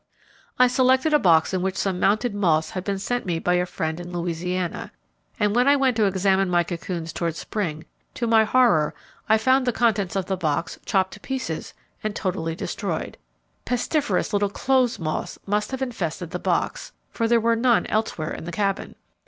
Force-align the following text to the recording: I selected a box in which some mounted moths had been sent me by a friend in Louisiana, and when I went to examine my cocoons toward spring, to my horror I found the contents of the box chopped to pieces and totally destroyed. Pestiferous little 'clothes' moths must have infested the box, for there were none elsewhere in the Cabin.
I 0.57 0.65
selected 0.65 1.13
a 1.13 1.19
box 1.19 1.53
in 1.53 1.61
which 1.61 1.75
some 1.77 1.99
mounted 1.99 2.33
moths 2.33 2.71
had 2.71 2.83
been 2.83 2.97
sent 2.97 3.23
me 3.23 3.37
by 3.37 3.53
a 3.53 3.67
friend 3.67 3.99
in 3.99 4.11
Louisiana, 4.11 4.91
and 5.39 5.53
when 5.55 5.67
I 5.67 5.75
went 5.75 5.95
to 5.97 6.05
examine 6.07 6.49
my 6.49 6.63
cocoons 6.63 7.13
toward 7.13 7.35
spring, 7.35 7.85
to 8.15 8.25
my 8.25 8.43
horror 8.43 8.95
I 9.29 9.37
found 9.37 9.67
the 9.67 9.71
contents 9.71 10.15
of 10.15 10.25
the 10.25 10.35
box 10.35 10.79
chopped 10.87 11.13
to 11.13 11.19
pieces 11.19 11.75
and 12.03 12.15
totally 12.15 12.55
destroyed. 12.55 13.15
Pestiferous 13.63 14.33
little 14.33 14.49
'clothes' 14.49 14.97
moths 14.97 15.37
must 15.45 15.69
have 15.69 15.83
infested 15.83 16.31
the 16.31 16.39
box, 16.39 16.93
for 17.11 17.27
there 17.27 17.39
were 17.39 17.55
none 17.55 17.85
elsewhere 17.85 18.33
in 18.33 18.45
the 18.45 18.51
Cabin. 18.51 18.95